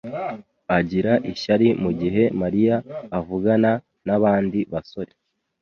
agira 0.77 1.13
ishyari 1.31 1.67
mugihe 1.83 2.23
Mariya 2.41 2.75
avugana 3.19 3.71
nabandi 4.05 4.59
basore. 4.73 5.11